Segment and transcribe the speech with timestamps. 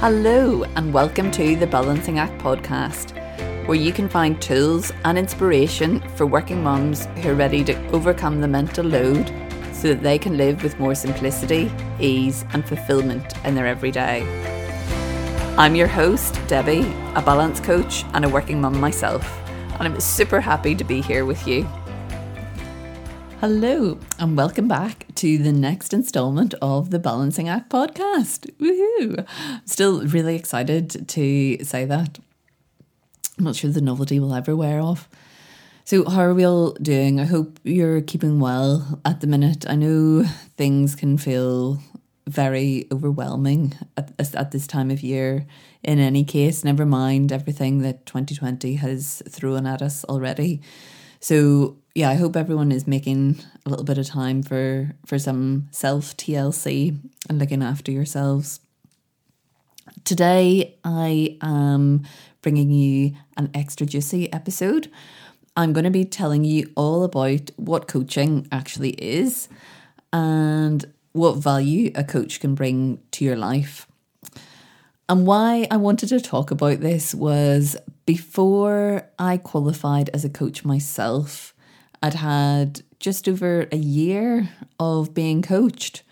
[0.00, 3.14] Hello, and welcome to the Balancing Act podcast,
[3.66, 8.40] where you can find tools and inspiration for working mums who are ready to overcome
[8.40, 9.28] the mental load
[9.74, 14.22] so that they can live with more simplicity, ease, and fulfillment in their everyday.
[15.58, 19.30] I'm your host, Debbie, a balance coach and a working mum myself,
[19.78, 21.68] and I'm super happy to be here with you.
[23.40, 28.50] Hello, and welcome back to the next installment of the Balancing Act podcast.
[28.58, 29.26] Woohoo!
[29.26, 32.18] I'm still really excited to say that.
[33.38, 35.08] I'm not sure the novelty will ever wear off.
[35.86, 37.18] So, how are we all doing?
[37.18, 39.64] I hope you're keeping well at the minute.
[39.66, 40.24] I know
[40.58, 41.80] things can feel
[42.26, 45.46] very overwhelming at, at this time of year.
[45.82, 50.60] In any case, never mind everything that 2020 has thrown at us already.
[51.20, 55.68] So, yeah, I hope everyone is making a little bit of time for for some
[55.70, 58.60] self TLC and looking after yourselves.
[60.04, 62.06] Today, I am
[62.40, 64.90] bringing you an extra juicy episode.
[65.54, 69.50] I'm going to be telling you all about what coaching actually is
[70.10, 73.86] and what value a coach can bring to your life.
[75.06, 80.64] And why I wanted to talk about this was before I qualified as a coach
[80.64, 81.52] myself,
[82.02, 86.02] I'd had just over a year of being coached.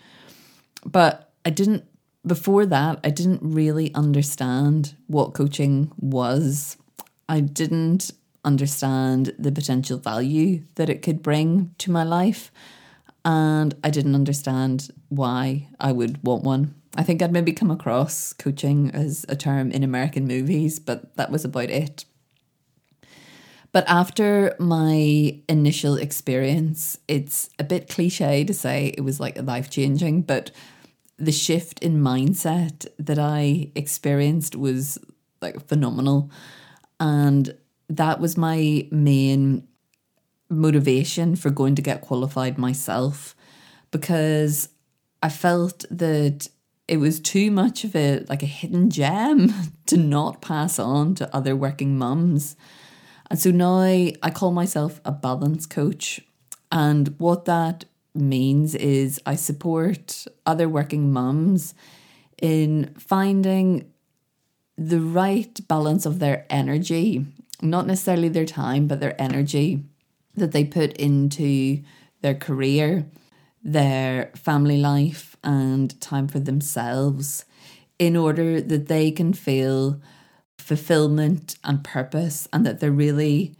[0.85, 1.85] But I didn't,
[2.25, 6.77] before that, I didn't really understand what coaching was.
[7.27, 8.11] I didn't
[8.43, 12.51] understand the potential value that it could bring to my life.
[13.25, 16.75] And I didn't understand why I would want one.
[16.95, 21.29] I think I'd maybe come across coaching as a term in American movies, but that
[21.31, 22.05] was about it.
[23.71, 29.69] But after my initial experience, it's a bit cliche to say it was like life
[29.69, 30.51] changing, but
[31.17, 34.97] the shift in mindset that I experienced was
[35.41, 36.31] like phenomenal.
[36.99, 37.55] And
[37.89, 39.67] that was my main
[40.49, 43.35] motivation for going to get qualified myself
[43.91, 44.69] because
[45.21, 46.47] I felt that
[46.87, 49.53] it was too much of a like a hidden gem
[49.85, 52.55] to not pass on to other working mums.
[53.29, 56.21] And so now I call myself a balance coach.
[56.71, 57.85] And what that
[58.15, 61.73] means is I support other working mums
[62.41, 63.91] in finding
[64.77, 67.25] the right balance of their energy,
[67.61, 69.83] not necessarily their time, but their energy
[70.35, 71.83] that they put into
[72.21, 73.05] their career,
[73.63, 77.45] their family life, and time for themselves
[77.97, 80.01] in order that they can feel
[80.69, 83.55] fulfillment and purpose and that they're really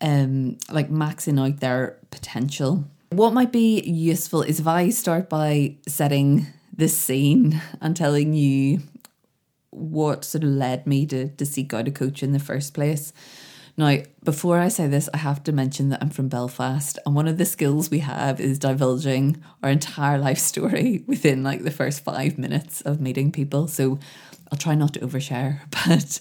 [0.00, 2.84] um like maxing out their potential.
[3.10, 8.80] What might be useful is if I start by setting the scene and telling you
[9.68, 13.12] what sort of led me to, to seek out a coach in the first place.
[13.76, 17.26] Now, before I say this, I have to mention that I'm from Belfast, and one
[17.26, 22.04] of the skills we have is divulging our entire life story within like the first
[22.04, 23.68] five minutes of meeting people.
[23.68, 23.98] So
[24.50, 26.20] I'll try not to overshare, but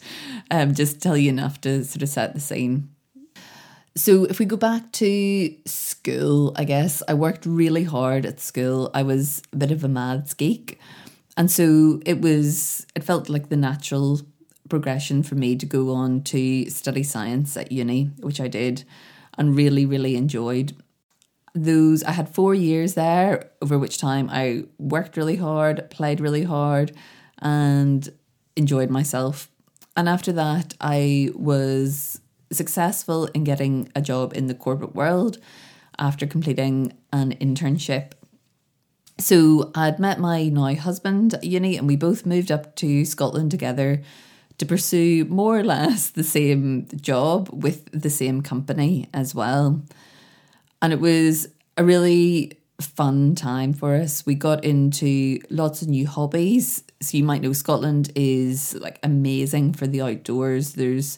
[0.49, 2.89] um, just tell you enough to sort of set the scene.
[3.93, 8.89] So, if we go back to school, I guess I worked really hard at school.
[8.93, 10.79] I was a bit of a maths geek.
[11.35, 14.21] And so it was, it felt like the natural
[14.71, 18.85] progression for me to go on to study science at uni, which I did
[19.37, 20.75] and really, really enjoyed.
[21.53, 26.43] Those, I had four years there, over which time I worked really hard, played really
[26.43, 26.93] hard,
[27.39, 28.09] and
[28.55, 29.49] enjoyed myself.
[29.97, 32.21] And after that, I was
[32.51, 35.37] successful in getting a job in the corporate world
[35.99, 38.13] after completing an internship.
[39.19, 43.51] So I'd met my now husband at uni, and we both moved up to Scotland
[43.51, 44.01] together
[44.61, 49.81] to pursue more or less the same job with the same company as well.
[50.83, 54.23] And it was a really fun time for us.
[54.23, 56.83] We got into lots of new hobbies.
[57.01, 60.73] So you might know Scotland is like amazing for the outdoors.
[60.73, 61.17] There's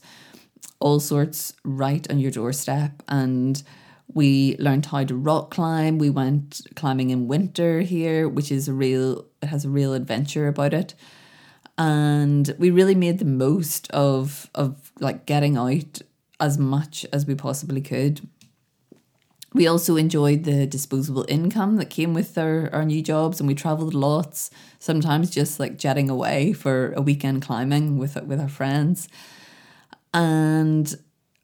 [0.79, 3.61] all sorts right on your doorstep and
[4.13, 5.97] we learned how to rock climb.
[5.97, 10.47] We went climbing in winter here, which is a real it has a real adventure
[10.47, 10.93] about it.
[11.77, 16.01] And we really made the most of of like getting out
[16.39, 18.21] as much as we possibly could.
[19.53, 23.53] We also enjoyed the disposable income that came with our, our new jobs and we
[23.53, 24.49] traveled lots,
[24.79, 29.07] sometimes just like jetting away for a weekend climbing with with our friends.
[30.13, 30.93] And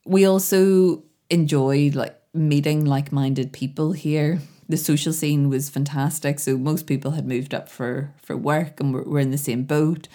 [0.06, 4.40] we also enjoyed like meeting like-minded people here.
[4.70, 6.40] The social scene was fantastic.
[6.40, 9.64] So most people had moved up for for work and were, were in the same
[9.64, 10.08] boat.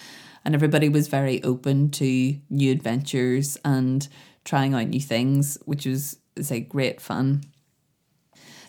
[0.45, 4.07] and everybody was very open to new adventures and
[4.45, 7.43] trying out new things, which was say great fun.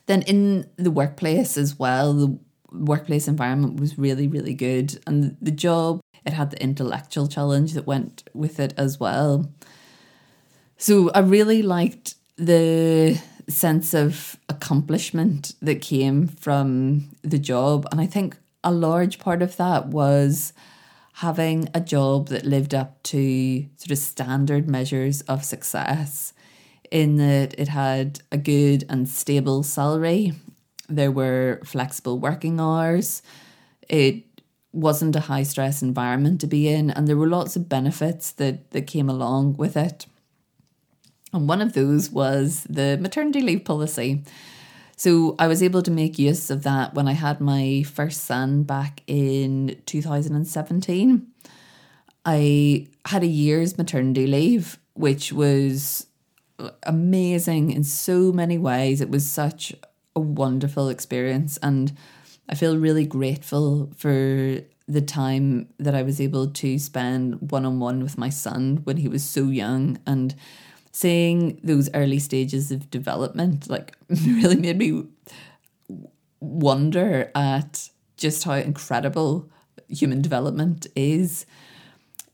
[0.05, 2.39] Then in the workplace as well, the
[2.71, 4.99] workplace environment was really, really good.
[5.07, 9.51] And the job, it had the intellectual challenge that went with it as well.
[10.77, 17.87] So I really liked the sense of accomplishment that came from the job.
[17.91, 20.53] And I think a large part of that was
[21.13, 26.33] having a job that lived up to sort of standard measures of success
[26.91, 30.33] in that it had a good and stable salary.
[30.89, 33.21] There were flexible working hours.
[33.87, 34.23] It
[34.71, 38.71] wasn't a high stress environment to be in, and there were lots of benefits that,
[38.71, 40.05] that came along with it.
[41.35, 44.23] And one of those was the maternity leave policy.
[44.95, 48.63] So I was able to make use of that when I had my first son
[48.63, 51.27] back in 2017.
[52.25, 56.07] I had a year's maternity leave, which was
[56.83, 59.01] amazing in so many ways.
[59.01, 59.75] It was such
[60.15, 61.57] a wonderful experience.
[61.61, 61.91] And
[62.47, 67.79] I feel really grateful for the time that I was able to spend one on
[67.79, 70.33] one with my son when he was so young and
[70.95, 75.03] seeing those early stages of development like really made me
[76.39, 79.49] wonder at just how incredible
[79.89, 81.45] human development is.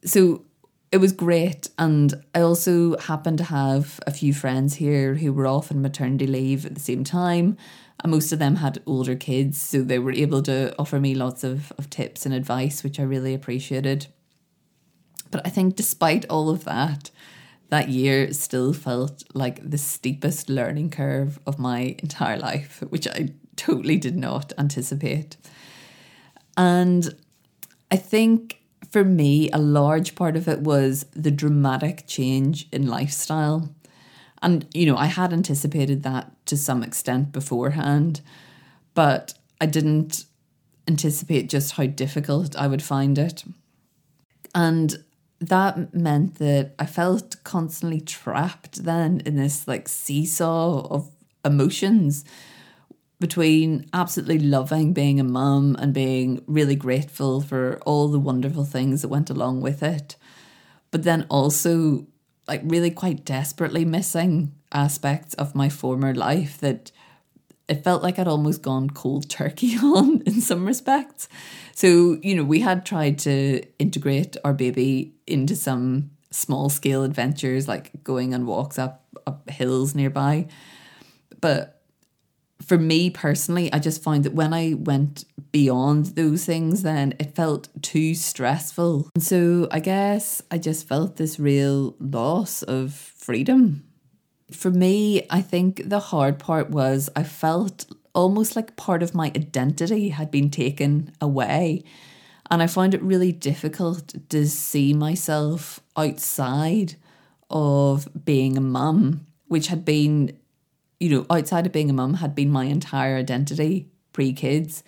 [0.06, 0.46] So
[0.92, 1.72] it was great.
[1.80, 6.28] And I also happened to have a few friends here who were off on maternity
[6.28, 7.58] leave at the same time.
[8.04, 11.44] And most of them had older kids, so they were able to offer me lots
[11.44, 14.06] of, of tips and advice, which I really appreciated.
[15.31, 17.10] But I think despite all of that,
[17.71, 23.29] that year still felt like the steepest learning curve of my entire life, which I
[23.56, 25.38] totally did not anticipate.
[26.57, 27.15] And
[27.89, 28.59] I think
[28.89, 33.74] for me, a large part of it was the dramatic change in lifestyle.
[34.41, 38.19] And, you know, I had anticipated that to some extent beforehand,
[38.94, 40.25] but I didn't
[40.89, 43.45] anticipate just how difficult I would find it.
[44.53, 45.01] And
[45.41, 51.09] that meant that I felt constantly trapped then in this like seesaw of
[51.43, 52.23] emotions
[53.19, 59.01] between absolutely loving being a mum and being really grateful for all the wonderful things
[59.01, 60.15] that went along with it,
[60.91, 62.05] but then also
[62.47, 66.91] like really quite desperately missing aspects of my former life that
[67.71, 71.29] it felt like I'd almost gone cold turkey on in some respects.
[71.73, 77.69] So, you know, we had tried to integrate our baby into some small scale adventures
[77.69, 80.47] like going on walks up, up hills nearby.
[81.39, 81.81] But
[82.62, 87.35] for me personally, I just found that when I went beyond those things, then it
[87.35, 89.09] felt too stressful.
[89.15, 93.85] And so I guess I just felt this real loss of freedom.
[94.51, 99.27] For me, I think the hard part was I felt almost like part of my
[99.27, 101.83] identity had been taken away.
[102.50, 106.95] And I found it really difficult to see myself outside
[107.50, 110.38] of being a mum, which had been
[111.01, 114.83] you know, outside of being a mum, had been my entire identity pre kids.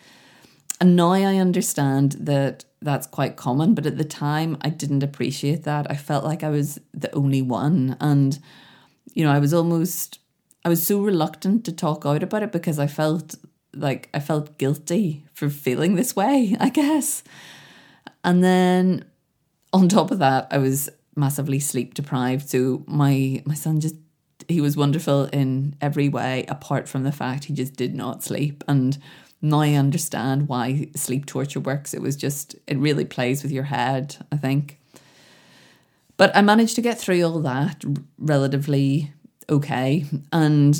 [0.80, 5.64] And now I understand that that's quite common, but at the time I didn't appreciate
[5.64, 5.90] that.
[5.90, 7.98] I felt like I was the only one.
[8.00, 8.38] And,
[9.14, 10.20] you know, I was almost,
[10.66, 13.36] I was so reluctant to talk out about it because I felt
[13.76, 17.24] like I felt guilty for feeling this way, I guess.
[18.24, 19.06] And then
[19.72, 22.50] on top of that, I was massively sleep deprived.
[22.50, 23.96] So my my son just
[24.48, 28.62] he was wonderful in every way apart from the fact he just did not sleep
[28.68, 28.98] and
[29.44, 31.94] now I understand why sleep torture works.
[31.94, 34.80] It was just it really plays with your head, I think.
[36.18, 37.84] But I managed to get through all that
[38.18, 39.14] relatively
[39.50, 40.80] okay and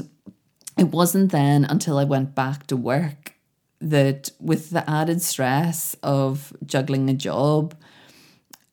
[0.78, 3.34] it wasn't then until I went back to work
[3.82, 7.76] that with the added stress of juggling a job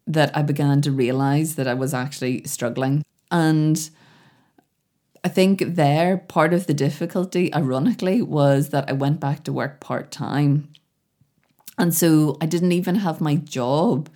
[0.06, 3.90] that I began to realize that I was actually struggling and
[5.22, 9.78] I think there, part of the difficulty, ironically, was that I went back to work
[9.78, 10.72] part time.
[11.76, 14.08] And so I didn't even have my job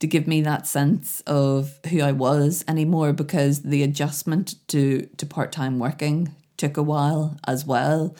[0.00, 5.26] to give me that sense of who I was anymore because the adjustment to, to
[5.26, 8.16] part time working took a while as well.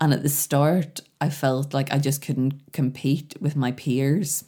[0.00, 4.44] And at the start, I felt like I just couldn't compete with my peers,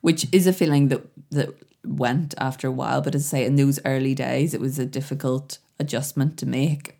[0.00, 1.50] which is a feeling that, that
[1.84, 3.02] went after a while.
[3.02, 6.98] But as I say, in those early days, it was a difficult adjustment to make.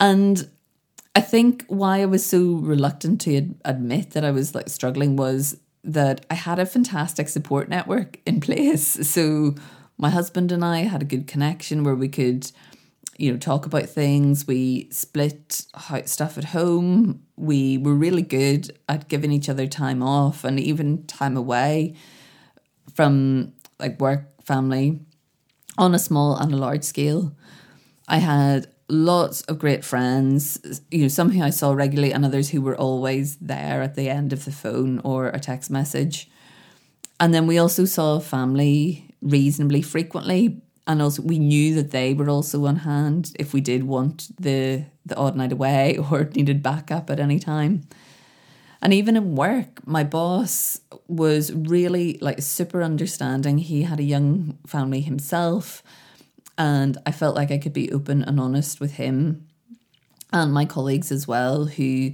[0.00, 0.48] And
[1.14, 5.16] I think why I was so reluctant to ad- admit that I was like struggling
[5.16, 8.98] was that I had a fantastic support network in place.
[9.14, 9.54] So
[9.96, 12.50] my husband and I had a good connection where we could,
[13.16, 14.44] you know, talk about things.
[14.44, 15.66] We split
[16.06, 17.22] stuff at home.
[17.36, 21.94] We were really good at giving each other time off and even time away
[22.94, 24.98] from like work, family
[25.78, 27.36] on a small and a large scale.
[28.08, 32.50] I had lots of great friends, you know, some who I saw regularly and others
[32.50, 36.30] who were always there at the end of the phone or a text message.
[37.18, 40.60] And then we also saw family reasonably frequently.
[40.86, 44.84] And also we knew that they were also on hand if we did want the
[45.06, 47.82] the odd night away or needed backup at any time.
[48.82, 53.56] And even in work, my boss was really like super understanding.
[53.56, 55.82] He had a young family himself
[56.56, 59.46] and I felt like I could be open and honest with him
[60.32, 62.12] and my colleagues as well, who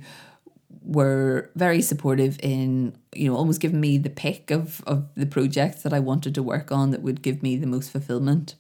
[0.82, 5.82] were very supportive in, you know, almost giving me the pick of, of the projects
[5.82, 8.54] that I wanted to work on that would give me the most fulfillment.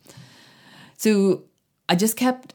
[0.96, 1.44] So
[1.88, 2.54] I just kept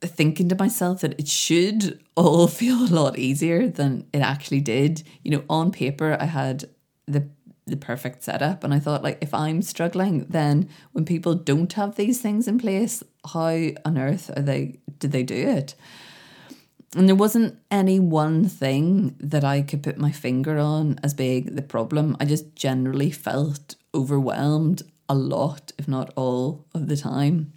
[0.00, 5.02] thinking to myself that it should all feel a lot easier than it actually did.
[5.22, 6.64] You know, on paper, I had
[7.06, 7.28] the
[7.66, 8.64] the perfect setup.
[8.64, 12.58] And I thought, like, if I'm struggling, then when people don't have these things in
[12.58, 13.02] place,
[13.32, 14.80] how on earth are they?
[14.98, 15.74] Did they do it?
[16.94, 21.54] And there wasn't any one thing that I could put my finger on as being
[21.54, 22.16] the problem.
[22.20, 27.52] I just generally felt overwhelmed a lot, if not all of the time.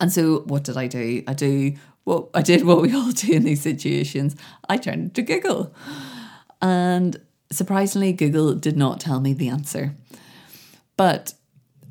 [0.00, 1.22] And so, what did I do?
[1.26, 1.74] I do
[2.04, 4.36] what I did what we all do in these situations.
[4.68, 5.74] I turned to Google,
[6.60, 7.20] and
[7.52, 9.94] surprisingly, Google did not tell me the answer.
[10.96, 11.34] But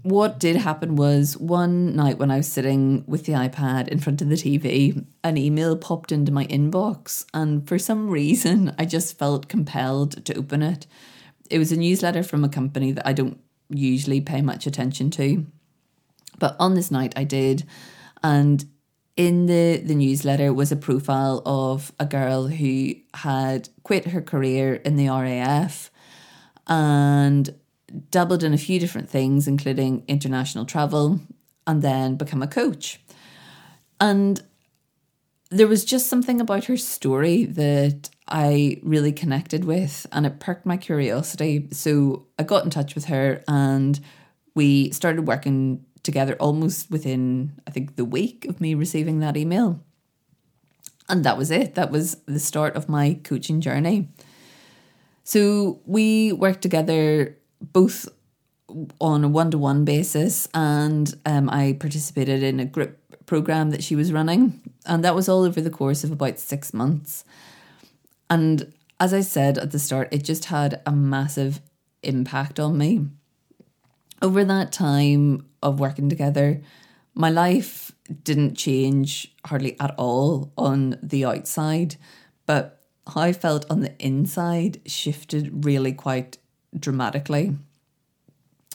[0.03, 4.21] what did happen was one night when I was sitting with the iPad in front
[4.21, 9.17] of the TV, an email popped into my inbox, and for some reason, I just
[9.17, 10.87] felt compelled to open it.
[11.49, 13.39] It was a newsletter from a company that I don't
[13.69, 15.45] usually pay much attention to.
[16.39, 17.65] But on this night, I did.
[18.23, 18.65] And
[19.27, 24.73] in the, the newsletter was a profile of a girl who had quit her career
[24.73, 25.91] in the RAF
[26.65, 27.53] and
[28.09, 31.19] dabbled in a few different things, including international travel,
[31.67, 32.99] and then become a coach.
[33.99, 34.41] And
[35.51, 40.65] there was just something about her story that I really connected with, and it perked
[40.65, 41.67] my curiosity.
[41.73, 43.99] So I got in touch with her and
[44.55, 49.83] we started working together almost within, I think, the week of me receiving that email.
[51.09, 51.75] And that was it.
[51.75, 54.07] That was the start of my coaching journey.
[55.23, 58.07] So we worked together both
[58.99, 63.83] on a one to one basis, and um, I participated in a group program that
[63.83, 64.61] she was running.
[64.85, 67.23] And that was all over the course of about six months.
[68.29, 71.61] And as I said at the start, it just had a massive
[72.03, 73.07] impact on me.
[74.21, 76.61] Over that time, of working together,
[77.13, 77.91] my life
[78.23, 81.95] didn't change hardly at all on the outside,
[82.45, 86.37] but how I felt on the inside shifted really quite
[86.77, 87.57] dramatically.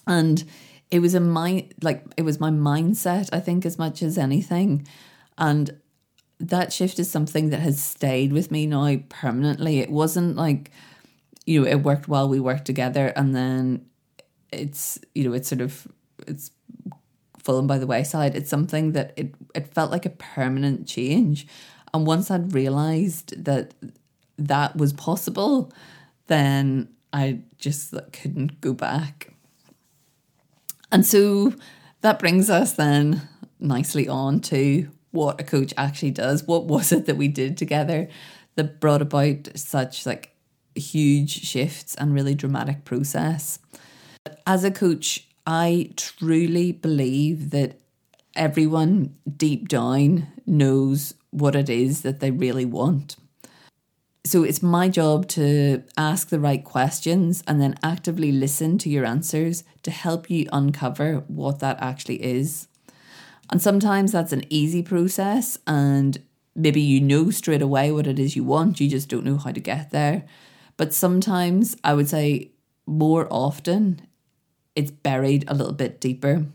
[0.06, 0.44] And
[0.90, 4.86] it was a mind like it was my mindset, I think, as much as anything.
[5.38, 5.78] And
[6.38, 9.78] that shift is something that has stayed with me now permanently.
[9.80, 10.70] It wasn't like,
[11.44, 13.86] you know, it worked while we worked together and then
[14.52, 15.88] it's, you know, it's sort of
[16.26, 16.50] it's
[17.46, 18.34] fallen by the wayside.
[18.34, 21.46] It's something that it it felt like a permanent change.
[21.94, 23.72] And once I'd realized that
[24.36, 25.72] that was possible,
[26.26, 29.32] then I just couldn't go back.
[30.92, 31.54] And so
[32.02, 33.22] that brings us then
[33.58, 36.44] nicely on to what a coach actually does.
[36.44, 38.08] What was it that we did together
[38.56, 40.34] that brought about such like
[40.74, 43.58] huge shifts and really dramatic process?
[44.46, 47.78] As a coach, I truly believe that
[48.34, 53.16] everyone deep down knows what it is that they really want.
[54.24, 59.04] So it's my job to ask the right questions and then actively listen to your
[59.04, 62.66] answers to help you uncover what that actually is.
[63.50, 66.20] And sometimes that's an easy process, and
[66.56, 69.52] maybe you know straight away what it is you want, you just don't know how
[69.52, 70.24] to get there.
[70.76, 72.50] But sometimes I would say
[72.84, 74.02] more often
[74.76, 76.46] it's buried a little bit deeper.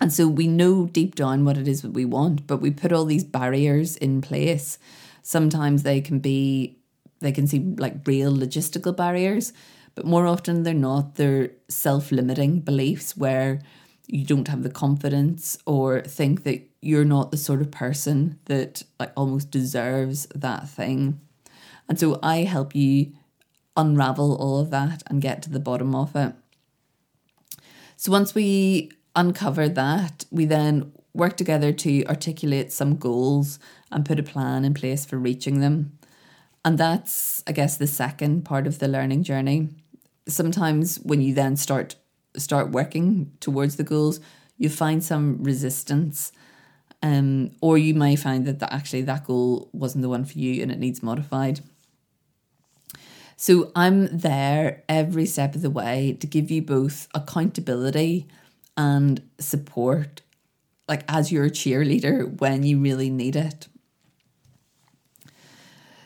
[0.00, 2.92] And so we know deep down what it is that we want, but we put
[2.92, 4.78] all these barriers in place.
[5.22, 6.78] Sometimes they can be,
[7.20, 9.52] they can seem like real logistical barriers,
[9.94, 11.14] but more often they're not.
[11.14, 13.60] They're self limiting beliefs where
[14.08, 18.82] you don't have the confidence or think that you're not the sort of person that
[18.98, 21.20] like almost deserves that thing.
[21.88, 23.12] And so I help you
[23.76, 26.34] unravel all of that and get to the bottom of it.
[28.02, 33.60] So once we uncover that, we then work together to articulate some goals
[33.92, 35.96] and put a plan in place for reaching them.
[36.64, 39.68] And that's, I guess, the second part of the learning journey.
[40.26, 41.94] Sometimes when you then start
[42.36, 44.18] start working towards the goals,
[44.58, 46.32] you find some resistance.
[47.04, 50.60] Um, or you may find that, that actually that goal wasn't the one for you
[50.60, 51.60] and it needs modified.
[53.42, 58.28] So I'm there every step of the way to give you both accountability
[58.76, 60.22] and support,
[60.86, 63.66] like as your cheerleader when you really need it.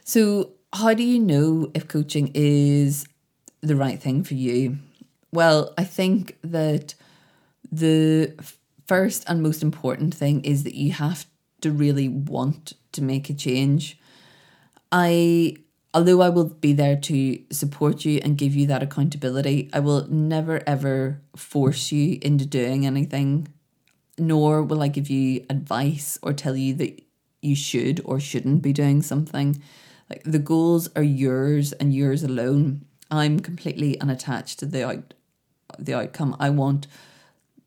[0.02, 3.04] So, how do you know if coaching is
[3.60, 4.78] the right thing for you?
[5.30, 6.94] Well, I think that
[7.70, 8.32] the
[8.86, 11.26] first and most important thing is that you have
[11.60, 13.98] to really want to make a change.
[14.90, 15.58] I
[15.96, 20.06] although I will be there to support you and give you that accountability, I will
[20.08, 23.48] never ever force you into doing anything,
[24.18, 27.02] nor will I give you advice or tell you that
[27.40, 29.62] you should or shouldn't be doing something.
[30.10, 32.84] Like the goals are yours and yours alone.
[33.10, 35.14] I'm completely unattached to the out
[35.78, 36.36] the outcome.
[36.38, 36.88] I want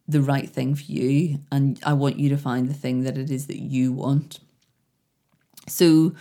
[0.07, 3.31] the right thing for you and I want you to find the thing that it
[3.31, 4.39] is that you want.
[5.67, 6.13] So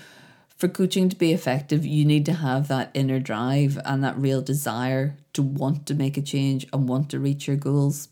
[0.59, 4.43] for coaching to be effective, you need to have that inner drive and that real
[4.43, 8.09] desire to want to make a change and want to reach your goals.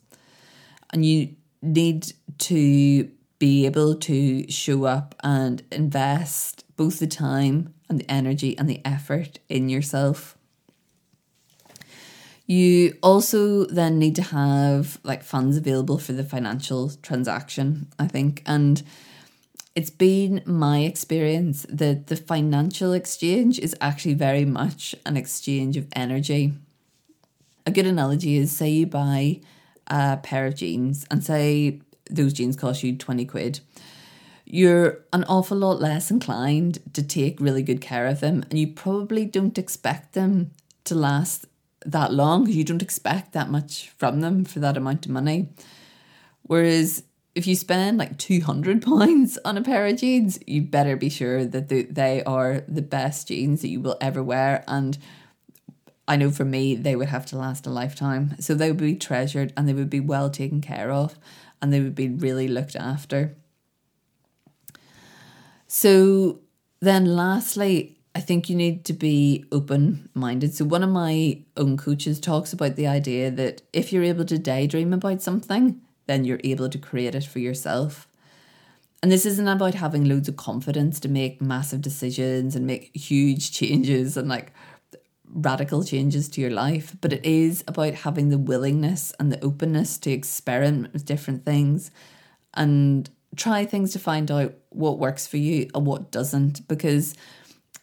[0.91, 7.99] And you need to be able to show up and invest both the time and
[7.99, 10.39] the energy and the effort in yourself.
[12.47, 18.43] You also then need to have like funds available for the financial transaction, I think.
[18.47, 18.85] And
[19.77, 25.87] it's been my experience that the financial exchange is actually very much an exchange of
[25.95, 26.55] energy.
[27.67, 29.41] A good analogy is say you buy
[29.87, 33.61] a pair of jeans and say those jeans cost you 20 quid.
[34.47, 38.69] You're an awful lot less inclined to take really good care of them, and you
[38.69, 40.53] probably don't expect them
[40.85, 41.47] to last
[41.85, 45.51] that long because you don't expect that much from them for that amount of money.
[46.43, 47.03] Whereas
[47.37, 51.45] if you spend like 200 pounds on a pair of jeans, you better be sure
[51.45, 54.65] that they are the best jeans that you will ever wear.
[54.67, 54.99] And
[56.09, 58.37] I know for me, they would have to last a lifetime.
[58.41, 61.19] So they would be treasured and they would be well taken care of
[61.61, 63.37] and they would be really looked after.
[65.69, 66.41] So
[66.81, 70.55] then, lastly, I think you need to be open minded.
[70.55, 74.39] So, one of my own coaches talks about the idea that if you're able to
[74.39, 78.09] daydream about something, then you're able to create it for yourself.
[79.03, 83.53] And this isn't about having loads of confidence to make massive decisions and make huge
[83.59, 84.53] changes and like
[85.29, 89.99] radical changes to your life, but it is about having the willingness and the openness
[89.99, 91.91] to experiment with different things
[92.55, 96.67] and try things to find out what works for you and what doesn't.
[96.69, 97.15] Because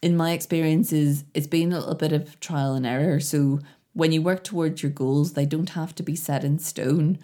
[0.02, 3.20] in my experiences, it's been a little bit of trial and error.
[3.20, 3.60] So
[3.92, 7.18] when you work towards your goals, they don't have to be set in stone.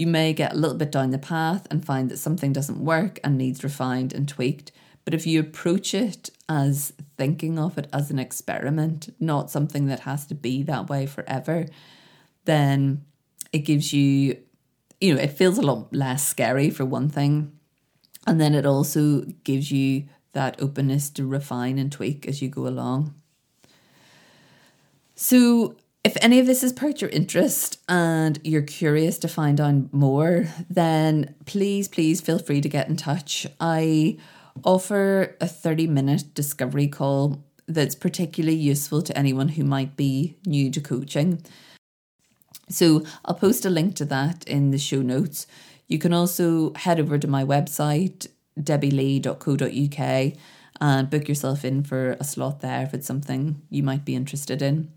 [0.00, 3.20] You may get a little bit down the path and find that something doesn't work
[3.22, 4.72] and needs refined and tweaked.
[5.04, 10.00] But if you approach it as thinking of it as an experiment, not something that
[10.00, 11.66] has to be that way forever,
[12.46, 13.04] then
[13.52, 14.38] it gives you,
[15.02, 17.52] you know, it feels a lot less scary for one thing.
[18.26, 22.66] And then it also gives you that openness to refine and tweak as you go
[22.66, 23.12] along.
[25.14, 29.92] So, if any of this has perked your interest and you're curious to find out
[29.92, 33.46] more, then please, please feel free to get in touch.
[33.60, 34.16] I
[34.64, 40.70] offer a 30 minute discovery call that's particularly useful to anyone who might be new
[40.70, 41.42] to coaching.
[42.68, 45.46] So I'll post a link to that in the show notes.
[45.86, 48.26] You can also head over to my website,
[48.58, 50.32] debbielee.co.uk,
[50.80, 54.62] and book yourself in for a slot there if it's something you might be interested
[54.62, 54.92] in.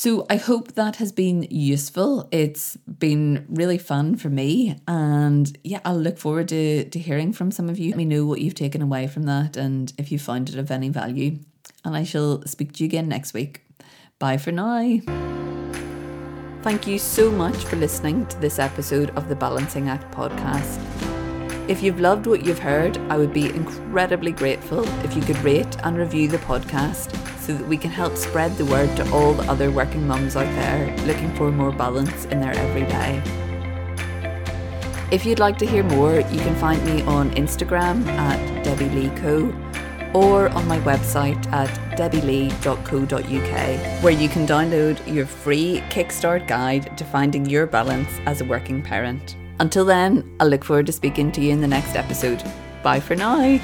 [0.00, 2.26] So I hope that has been useful.
[2.30, 4.78] It's been really fun for me.
[4.88, 7.90] And yeah, I'll look forward to, to hearing from some of you.
[7.90, 10.70] Let me know what you've taken away from that and if you found it of
[10.70, 11.40] any value.
[11.84, 13.62] And I shall speak to you again next week.
[14.18, 15.00] Bye for now.
[16.62, 20.80] Thank you so much for listening to this episode of the Balancing Act podcast.
[21.68, 25.76] If you've loved what you've heard, I would be incredibly grateful if you could rate
[25.84, 29.42] and review the podcast so that we can help spread the word to all the
[29.50, 33.20] other working mums out there looking for more balance in their everyday.
[35.10, 39.10] If you'd like to hear more, you can find me on Instagram at Debbie Lee
[39.16, 39.52] Co
[40.14, 47.04] or on my website at debbielee.co.uk, where you can download your free Kickstart guide to
[47.04, 49.36] finding your balance as a working parent.
[49.58, 52.44] Until then, I look forward to speaking to you in the next episode.
[52.84, 53.58] Bye for now.